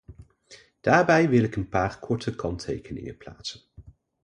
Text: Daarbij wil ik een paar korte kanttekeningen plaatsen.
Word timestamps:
Daarbij 0.81 1.29
wil 1.29 1.43
ik 1.43 1.55
een 1.55 1.69
paar 1.69 1.99
korte 1.99 2.35
kanttekeningen 2.35 3.17
plaatsen. 3.17 3.61